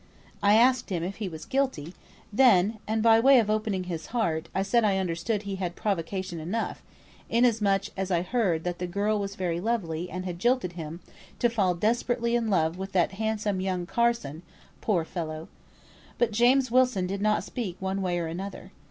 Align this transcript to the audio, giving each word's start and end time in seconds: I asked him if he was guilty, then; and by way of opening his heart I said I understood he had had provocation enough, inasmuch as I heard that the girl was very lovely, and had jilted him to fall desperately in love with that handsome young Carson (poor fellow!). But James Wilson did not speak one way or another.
I 0.41 0.55
asked 0.55 0.89
him 0.89 1.03
if 1.03 1.17
he 1.17 1.29
was 1.29 1.45
guilty, 1.45 1.93
then; 2.33 2.79
and 2.87 3.03
by 3.03 3.19
way 3.19 3.37
of 3.37 3.51
opening 3.51 3.83
his 3.83 4.07
heart 4.07 4.49
I 4.55 4.63
said 4.63 4.83
I 4.83 4.97
understood 4.97 5.43
he 5.43 5.57
had 5.57 5.63
had 5.63 5.75
provocation 5.75 6.39
enough, 6.39 6.81
inasmuch 7.29 7.83
as 7.95 8.09
I 8.09 8.23
heard 8.23 8.63
that 8.63 8.79
the 8.79 8.87
girl 8.87 9.19
was 9.19 9.35
very 9.35 9.59
lovely, 9.59 10.09
and 10.09 10.25
had 10.25 10.39
jilted 10.39 10.71
him 10.73 11.01
to 11.37 11.51
fall 11.51 11.75
desperately 11.75 12.33
in 12.35 12.49
love 12.49 12.79
with 12.79 12.93
that 12.93 13.11
handsome 13.21 13.61
young 13.61 13.85
Carson 13.85 14.41
(poor 14.81 15.05
fellow!). 15.05 15.49
But 16.17 16.31
James 16.31 16.71
Wilson 16.71 17.05
did 17.05 17.21
not 17.21 17.43
speak 17.43 17.77
one 17.79 18.01
way 18.01 18.17
or 18.17 18.25
another. 18.25 18.71